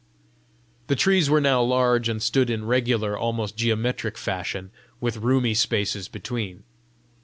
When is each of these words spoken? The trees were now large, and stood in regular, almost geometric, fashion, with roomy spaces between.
The 0.87 0.95
trees 0.95 1.29
were 1.29 1.39
now 1.39 1.61
large, 1.61 2.09
and 2.09 2.23
stood 2.23 2.49
in 2.49 2.65
regular, 2.65 3.15
almost 3.15 3.55
geometric, 3.55 4.17
fashion, 4.17 4.71
with 4.99 5.17
roomy 5.17 5.53
spaces 5.53 6.07
between. 6.07 6.63